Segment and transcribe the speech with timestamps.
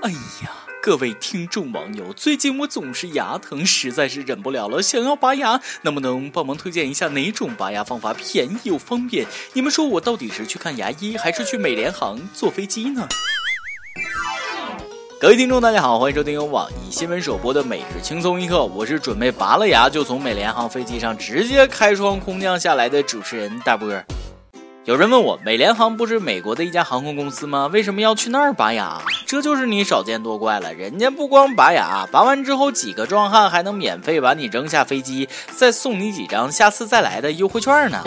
[0.00, 9.26] 哎呀，各位听众网友，最近我总是牙疼，实在是忍不了了，想要拔牙，能不能帮忙推荐一下哪种拔牙方法便宜又方便？
[9.54, 13.08] 你们说我到底是去看牙医，还是去美联航坐飞机呢？
[15.20, 24.06] 各位听众，大家好，欢迎收听由网易新闻首播的《每日轻松一刻》，我是准备拔了牙就从美联航飞机上直接开窗空降下来的主持人大波儿。
[24.88, 27.68] 有人问我，美联航不是美国的一家航空公司吗？
[27.70, 28.98] 为什么要去那儿拔牙？
[29.26, 38.02] 这就是你少见多怪了，人家不光拔牙，拔完之后几个壮汉还能免费把你扔下飞机，再送你几张下次再来的优惠券呢。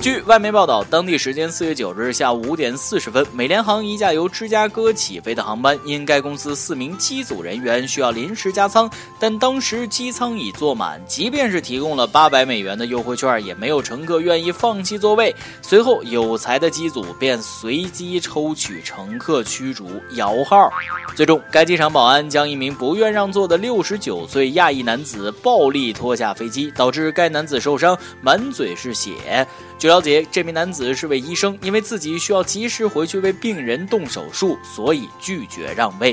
[0.00, 15.34] 据外媒报道，当地时间四月九日下午五点四十分，美联航一架由芝加哥起飞的航班，因该公司四名机组人员需要临时加舱，但当时机舱已坐满，即便是提供了八百美元的优惠券，也没有乘客愿意放弃座位。
[15.60, 20.70] 随后，有才的机组便随机抽取乘客驱逐摇号，
[21.16, 29.44] 最终该机场保安将一名不愿让座的六十九岁亚裔男子暴力拖下飞机，导致该男子受伤，满嘴是血。
[29.86, 36.12] 据了解，这名男子是位医生，因为自己需要及时回去为病人动手术，所以拒绝让位。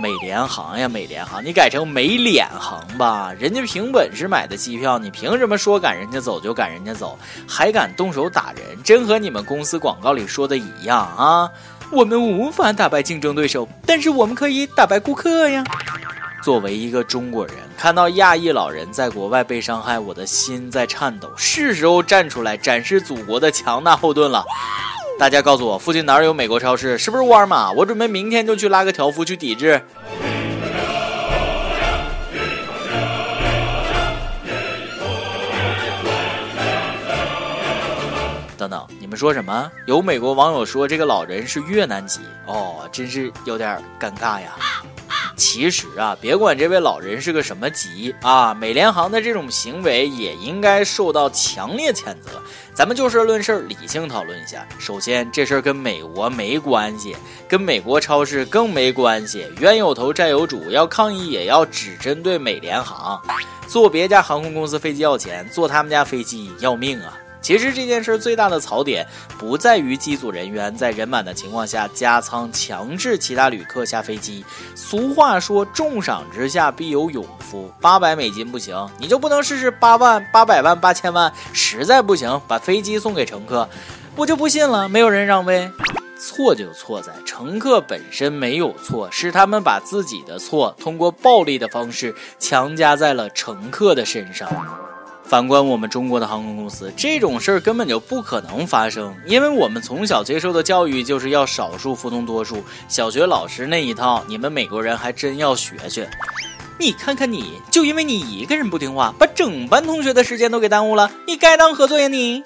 [0.00, 8.80] 美联航呀，美联航，你改成美脸航吧，人家凭本事买的机票，你凭什么说赶人家走就赶人家走，还敢动手打人？
[8.84, 11.50] 真和你们公司广告里说的一样啊！
[11.90, 15.64] 我们无法打败竞争对手，但是我们可以打败顾客呀。
[16.42, 21.30] 作为一个中国人，看到亚裔老人在国外被伤害，我的心在颤抖。
[21.36, 24.44] 是时候站出来展示祖国的强大后盾了。
[25.20, 26.98] 大家告诉我，附近哪儿有美国超市？
[26.98, 27.70] 是不是沃尔玛？
[27.70, 29.80] 我准备明天就去拉个条幅去抵制。
[38.58, 39.70] 等等，你们说什么？
[39.86, 44.56] 有美国网友说这个老人是越南籍哦，真是有点尴尬呀。
[45.42, 52.40] 其实啊，别管这位老人是个什么级啊，美联航的这种行为也应该受到强烈谴责。
[52.72, 54.64] 咱们就事论事，理性讨论一下。
[54.78, 57.16] 首先，这事儿跟美国没关系，
[57.48, 59.44] 跟美国超市更没关系。
[59.58, 63.20] 冤有头债有主，要抗议也要只针对美联航。
[63.66, 67.18] 坐别家航空公司飞机要钱，坐他们家飞机要命啊！
[67.42, 74.44] 其实这件事最大的槽点不在于机组人员在人满的情况下加舱强制其他旅客下飞机。
[74.74, 77.70] 俗话说，重赏之下必有勇夫。
[77.80, 81.30] 八百美金不行，你就不能试试八万、八百万、八千万？
[81.52, 83.68] 实在不行，把飞机送给乘客。
[84.14, 85.70] 我就不信了，没有人让位。
[86.20, 94.48] 错就错在乘客本身没有错，是他们把自己的错通过暴力的方式强加在了乘客的身上。
[95.32, 106.06] 反观我们中国的航空公司，这种事儿根本就不可能发生，因为我们从小接受的教育就是要少数服从多数，小学老师那一套，你们美国人还真要学学。
[106.78, 112.42] 你看看你，就因为你一个人不听话，把整班同学的时间都给耽误了，你该当何罪呀你？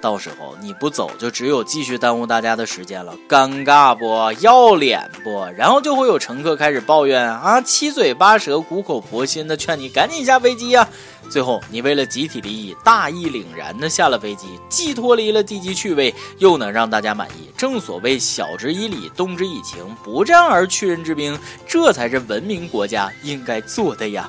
[0.00, 5.44] 到时候你不走，就只有继续耽误大家的时间了，尴尬不要脸不？
[5.56, 10.88] 然后就会有乘客开始抱怨啊，七嘴八舌、苦口婆心的劝你赶紧下飞机呀。
[11.30, 17.50] 最后你为了集体利益，大义凛然的下了飞机，既脱离了低级趣味，又能让大家满意。
[17.56, 21.38] 正所谓晓之以理，动之以情，不战而屈人之兵，
[21.68, 24.28] 这才是文明国家应该做的呀。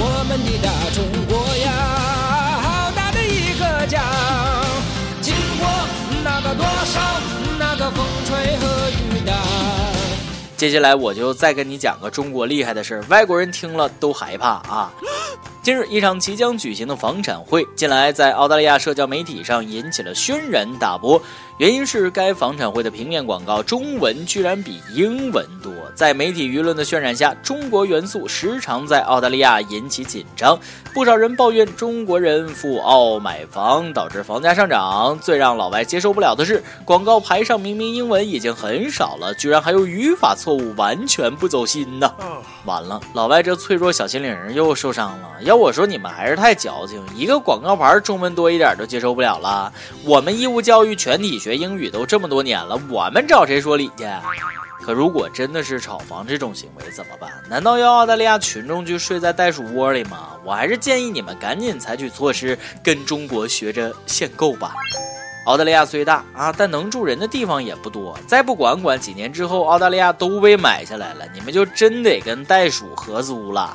[0.00, 1.72] 我们的大中国呀，
[2.62, 4.27] 好大的一个家。
[6.54, 7.00] 多少
[7.58, 9.32] 那个风吹和雨打。
[10.56, 14.92] 接下来我就再跟你讲个中国厉害的事儿，外国人听了都害怕啊。
[15.62, 21.20] 近日，一场即将举行的房产会，近来在澳大利亚社交媒体上引起了轩然大波。
[21.58, 30.56] 原因是该房产会的平面广告中文居然比英文多，在媒体舆论的渲染下，中国元素时常在澳大利亚引起紧张。
[30.94, 35.18] 不少人抱怨中国人赴澳买房导致房价上涨。
[35.20, 42.14] 最让老外接受不了的是，广告牌上明明英文已经很少了，居然还有语法错误，完全不走心呢。
[42.66, 45.28] 完了，老外这脆弱小心灵又受伤了。
[45.40, 49.72] 要我说，你们还是太矫情，一个广告牌中文多一点都接受不了了。
[50.04, 51.47] 我们义务教育全体学。
[51.48, 54.04] 学英语都这么多年了，我们找谁说理去？
[54.82, 57.30] 可如果真的是炒房这种行为怎么办？
[57.48, 60.32] 难道要澳大利亚群众去睡在袋鼠窝里吗？
[60.44, 64.74] 我还是建议你们赶紧采取措施，跟中国学着限购吧。
[65.48, 68.14] 澳大利亚虽大啊，但能住人的地方也不多。
[68.26, 73.74] 再不管管，几年之后澳大利亚都被买下来了，你们就真得跟袋鼠合租了。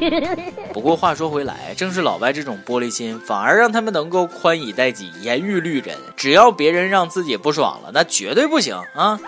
[0.74, 5.96] 不过话说回来，正是老外这种玻璃心，反而让他们能够宽以待己，严于律人。
[6.14, 9.18] 只要别人让自己不爽了，那绝对不行啊！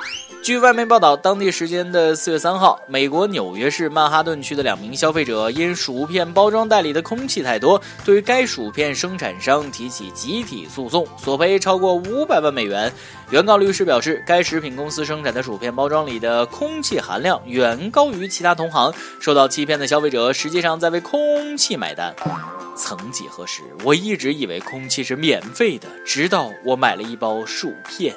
[0.43, 12.91] 据外媒报道，当地时间的四月三号，美国纽约市曼哈顿区的两名消费者因薯片包装袋里的空气太多，对于该薯片生产商提起集体诉讼，索赔超过五百万美元。
[13.31, 22.15] 原告律师表示，该食品公司生产的薯片包装里的空气含量远高于其他同行，受到欺骗的消费者实际上在为空气买单。
[22.75, 28.17] 曾几何时，我一直以为空气是免费的，直到我买了一包薯片。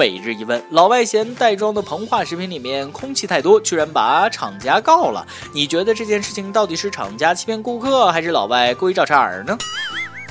[0.00, 5.26] 每日一问：老外嫌袋装的膨化食品里面空气太多，居然把厂家告了。
[5.52, 9.58] 你觉得这件事情到底是厂家欺骗顾客，还是老外故意找茬儿呢？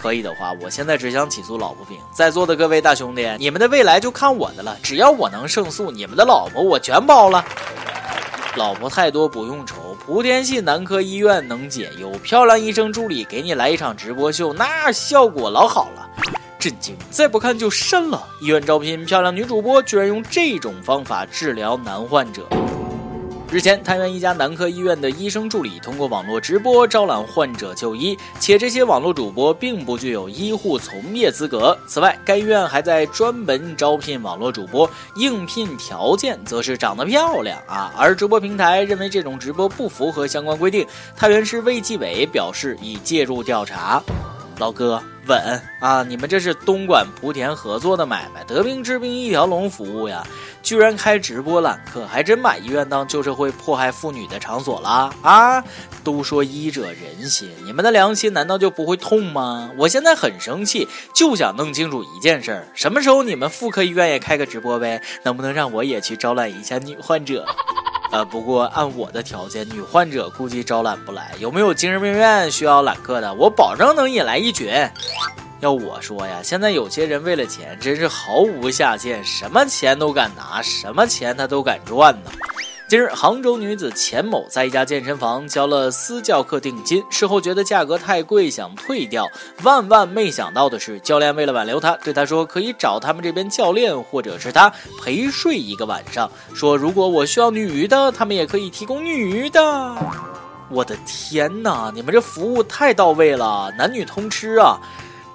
[0.01, 1.99] 可以的话，我现在只想起诉老婆饼。
[2.11, 4.75] 在座的各位大兄弟，你们的未来就看我的了。
[4.81, 7.45] 只要我能胜诉，你们的老婆我全包了。
[8.55, 12.09] 老婆太多不用愁，莆田系男科医院能解忧。
[12.23, 16.09] 漂亮医生助理给你来一场直播秀，那效果老好了。
[16.59, 16.95] 震惊！
[17.09, 18.27] 再不看就删了。
[18.41, 22.45] 医院招聘漂亮女主播，居然用这种方法治疗男患者。
[23.51, 31.75] 日前，太原一家男科医院的医生助理通过网络直播招揽患者就医，且这些网络主播并不具有医护从业资格。
[31.87, 37.91] 此外，该医院还在专门招聘网络主播，应聘条件则是长得漂亮啊。
[37.97, 40.85] 而直播平台认为这种直播不符合相关规定，
[41.15, 44.03] 太原市卫计委表示已介入调查。
[44.59, 45.01] 老哥。
[45.29, 46.03] 稳啊！
[46.03, 50.25] 你们这是东莞莆田合作的买卖，得病治病一条龙服务呀！
[50.61, 55.63] 居然开直播揽客，还真把医院当旧社会迫害妇女的场所了啊！
[56.03, 59.69] 都说医者仁心，你们的良心难道就不会痛吗？
[59.77, 65.01] 我现在很生气，就想弄清楚一件事儿：什么时候你们妇科医院也开个直播呗？
[65.23, 67.45] 能不能让我也去招揽一下女患者？
[68.11, 71.33] 呃，不过按我的条件，女患者估计招揽不来。
[71.39, 73.33] 有没有精神病院需要揽客的？
[73.35, 74.73] 我保证能引来一群。
[75.59, 82.31] 要我说呀，现在有些人为了钱真是毫无下限，什么钱都敢拿，什么钱他都敢赚呢。
[82.89, 89.29] 近日，杭州女子钱某在一家健身房交了私教课定金，事后觉得价格太贵，想退掉。
[89.61, 99.95] 万万没想到的是，教练为了挽留她，对她说可以找他们这边教练或者是他陪睡一个晚上，说如果我需要女的，他们也可以提供女的。
[100.71, 104.79] 我的天哪，你们这服务太到位了，男女通吃啊，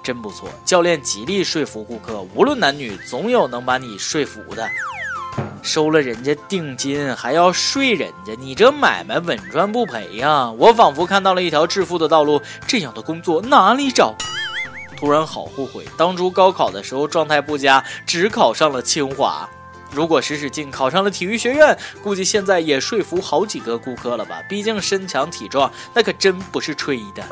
[0.03, 0.49] 真不错。
[0.65, 4.69] 教练极力说服顾客，无论男女，总有能把你说服的。
[5.65, 10.51] 收了人家定金还要睡人家，你这买卖稳赚不赔呀！
[10.51, 14.13] 我仿佛看到了一条致富的道路，这样的工作哪里找？
[14.95, 19.49] 突然好后悔，当初高考的时候状态不佳，只考上了清华。
[19.91, 24.41] 如果使使劲考上了体育学院，估计现在也说服好几个顾客了吧？
[24.47, 27.23] 毕竟身强体壮，那可真不是吹的。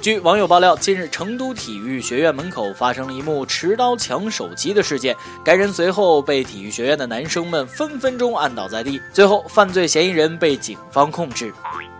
[0.00, 5.14] 据网友爆料，近日成都体育学院门口发生了一幕持刀抢手机的事件，
[5.44, 11.52] 该人随后被体育学院的男生们分分钟按倒在地，最后犯罪嫌疑人被警方控制。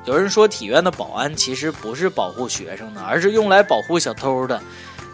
[0.04, 4.60] 有人说，体院的保安其实不是保护学生的，而是用来保护小偷的。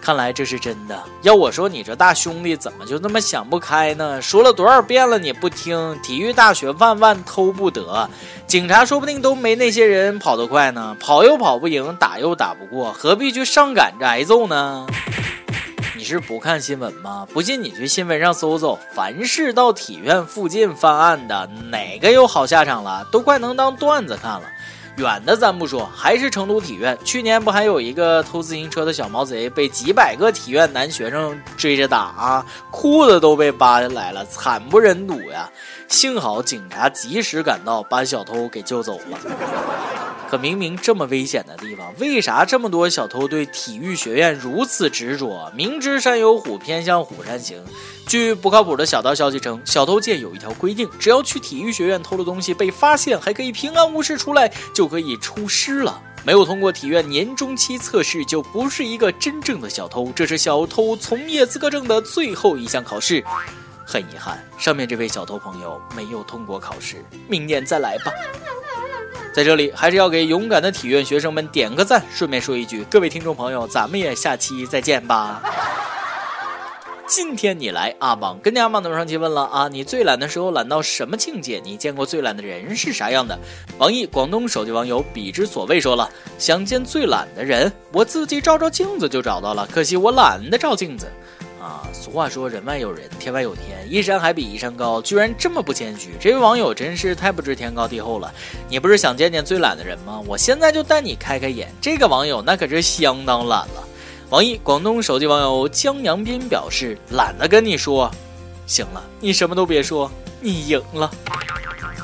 [0.05, 1.03] 看来这是真的。
[1.23, 4.21] 要我说，你这大兄弟怎么就那么想不开呢？
[4.21, 5.99] 说了多少遍了，你不听。
[6.03, 8.07] 体育大学万万偷不得，
[8.47, 10.95] 警察说不定都没那些人跑得快呢。
[11.01, 14.87] 跑又跑不赢，打又打不过，何必去上赶着挨揍呢？
[15.97, 17.27] 你是不看新闻吗？
[17.33, 23.07] 不信你去新闻上搜搜，凡是到体院附近犯案的，哪个有好下场了？
[23.11, 24.43] 都快能当段子看了。
[24.97, 35.51] 远的咱不说，还是成都体院，去年不还有一个偷自行车的小毛贼，被几百个体院男学生追着打啊，裤子都被扒下来了，惨不忍睹呀！
[35.89, 39.19] 幸好警察及时赶到，把小偷给救走了。
[40.29, 45.51] 可明明这么危险的地方，为啥这么多小偷对体育学院如此执着？
[45.55, 47.63] 明知山有虎，偏向虎山行。
[48.07, 56.01] 据不靠谱的小道消息称，小偷界有一条规定，只要去体育学院偷的东西被发现，还可以平安无事出来，就可以出师了。
[56.25, 60.11] 没有通过体院年中期测试，就不是一个真正的小偷。
[60.17, 63.23] 这是小偷从业资格证的最后一项考试。
[63.87, 68.11] 很遗憾，上面这位小偷朋友没有通过考试，明年再来吧。
[69.35, 72.03] 在这里，还是要给勇敢的体院学生们点个赞。
[72.13, 75.43] 顺便说一句，各位听众朋友，咱们也下期再见吧。
[77.07, 81.61] 今天你来阿榜跟阿榜的上期问了啊，你最懒的时候懒到什么境界？
[81.63, 83.39] 你见过最懒的人是啥样的？
[83.77, 91.07] 网易广东手机网友彼之所谓说了，想见最懒的人，我自己照照镜子就找到了，可惜我懒得照镜子。
[92.05, 98.31] 俗话说人外有人，天外有天，一山还比一山高，居然这么不谦虚，这位网友真是太不知天高地厚了。
[98.69, 100.21] 你不是想见见最懒的人吗？
[100.27, 101.73] 我现在就带你开开眼。
[101.81, 103.89] 这个网友那可是相当懒了。
[104.29, 108.11] 网易广东手机网友江阳斌表示，懒得跟你说。
[108.67, 111.11] 行了，你什么都别说，你赢了。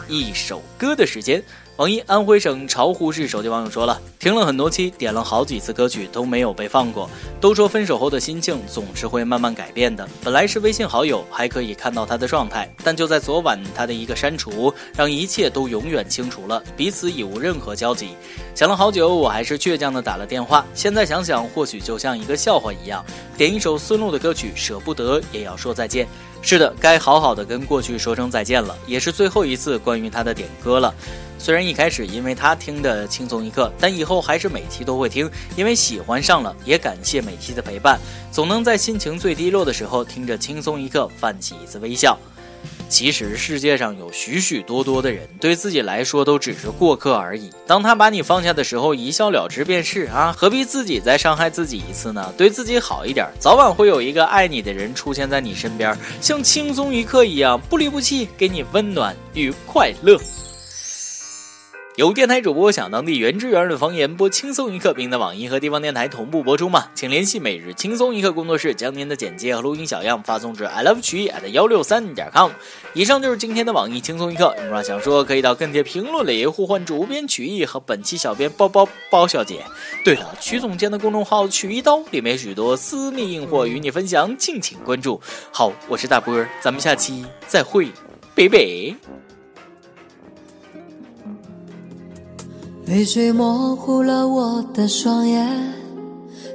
[0.09, 1.45] 一首歌的时间。
[1.81, 7.09] 网易安徽省巢湖市手机网友说了，听了很多期，点了好几次歌曲都没有被放过。
[7.41, 10.07] 都说分手后的心境总是会慢慢改变的。
[10.23, 18.11] 本来是微信好友，还可以看到他的状态，但就在昨晚，他的一个删除，让一切都永远清除了，彼此已无任何交集。
[18.55, 20.67] 想了好久，我还是倔强的打了电话。
[20.75, 23.03] 现在想想，或许就像一个笑话一样，
[23.39, 26.07] 点一首孙露的歌曲，舍不得也要说再见。
[26.43, 30.93] 是的，该好好的跟过去说声再见了，也是最后一次关于他的点歌了。
[31.39, 36.55] 虽然一开始因为他听的轻松一刻，但以后还是每期都会听，因为喜欢上了。
[36.65, 37.99] 也感谢每期的陪伴，
[38.31, 42.19] 总能在心情最低落的时候听着轻松一刻，泛起一丝微笑。
[42.91, 47.49] 其实世界上有许许多多的人，对自己来说都只是过客而已。
[47.67, 52.35] 当他把你放下的时候，一笑了之便是啊，何必自己再伤害自己一次呢？
[52.37, 60.21] 对自己好一点，早晚会有一个爱你的人出现在你身边，像轻松一刻一样不离不弃，给你温暖与快乐。
[62.01, 66.89] 有电台主播想当地原汁原味的方言播轻松一刻，并在网易和地方电台同步播出吗？
[66.95, 72.51] 请联系每日轻松一刻工作室，将您的简介和录音小样发送至 i love 曲艺 at 幺六三点 com。
[72.95, 79.63] 以上就是今天的网易轻松一刻，有话想说可以到跟帖评论里呼唤主编曲艺和本期小编包包包小姐。
[80.03, 85.21] 对了，曲总监的公众号曲一刀里面许多私密硬货与你分享，敬请关注。
[85.53, 87.89] 好，我是大波儿，咱们下期再会，
[88.35, 89.30] 拜拜。
[92.91, 95.49] 泪水模糊了我的双眼，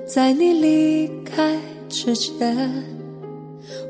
[0.05, 2.57] 在你离开之前，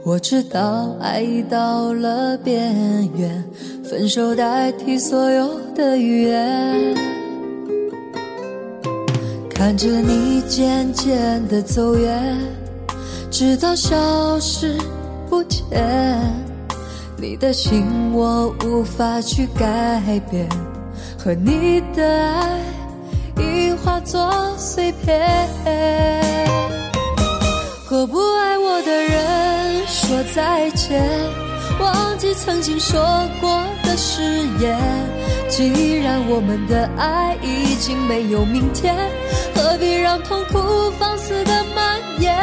[0.03, 3.43] 我知道爱已到了边缘，
[3.83, 6.95] 分手代替所有的语言。
[9.49, 12.37] 看着你渐渐的走远，
[13.31, 14.77] 直到消失
[15.27, 16.21] 不见，
[17.17, 17.83] 你的心
[18.13, 20.47] 我无法去改变。
[21.25, 22.05] 和你的
[22.35, 22.59] 爱
[23.41, 25.49] 已化作碎片，
[27.83, 31.03] 和不爱我的人说再见，
[31.79, 33.01] 忘记曾经说
[33.41, 34.21] 过的誓
[34.59, 34.79] 言。
[35.49, 38.95] 既然我们的爱已经没有明天，
[39.55, 42.37] 何必让痛苦放肆的蔓延？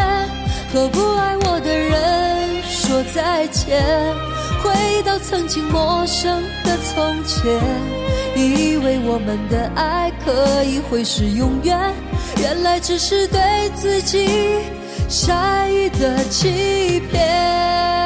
[0.73, 3.81] 和不爱我的人说再见，
[4.61, 8.02] 回到曾经陌生的从前。
[8.35, 11.79] 以为我们的爱可以会是永远，
[12.39, 13.41] 原来只是对
[13.75, 14.29] 自己
[15.09, 18.02] 善意的欺骗。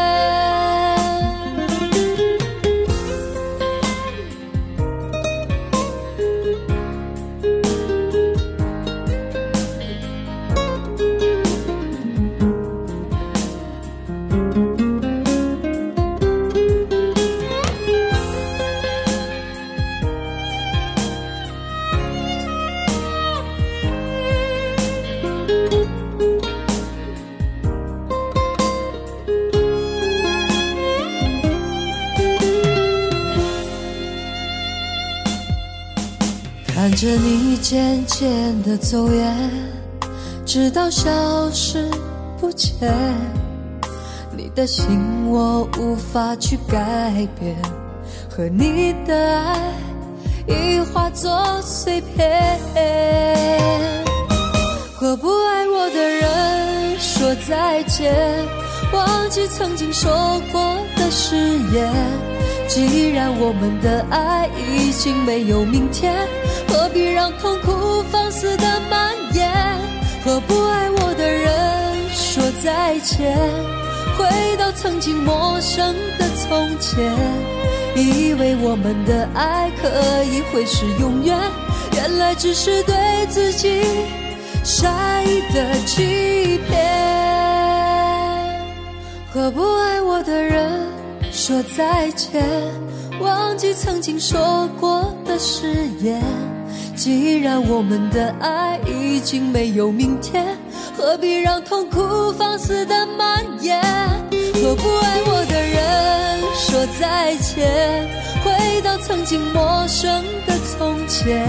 [36.89, 39.51] 看着你渐渐的走远，
[40.45, 41.11] 直到消
[41.51, 41.85] 失
[42.41, 42.89] 不见，
[44.37, 47.57] 你的心我无法去改变，
[48.31, 49.73] 和你的爱
[50.47, 52.57] 已化作碎片。
[54.95, 58.15] 和不爱我的人说再见，
[58.93, 61.35] 忘记曾经说过的誓
[61.75, 61.93] 言。
[62.69, 66.15] 既然我们的爱已经没有明天，
[67.05, 69.51] 让痛苦放肆的蔓延？
[70.25, 73.37] 和不爱我的人说再见，
[74.19, 77.13] 回到曾经陌生的从前，
[77.95, 79.89] 以为我们的爱可
[80.25, 81.39] 以会是永远，
[81.95, 82.95] 原来只是对
[83.29, 83.85] 自己
[84.65, 86.77] 善意的欺骗。
[89.33, 90.87] 和不爱我的人。
[91.33, 92.43] 说再见，
[93.21, 96.23] 忘记曾经说过的誓言。
[96.95, 100.57] 既然我们的爱已经没有明天，
[100.97, 103.81] 何必让痛苦放肆的蔓延？
[104.55, 108.09] 和不爱我的人说再见，
[108.43, 111.47] 回到曾经陌生的从前，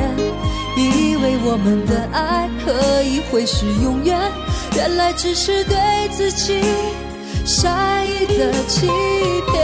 [0.76, 4.20] 以为我们的爱可以会是永远，
[4.76, 5.76] 原来只是对
[6.12, 6.62] 自己。
[7.46, 8.88] 善意的欺
[9.50, 9.57] 骗。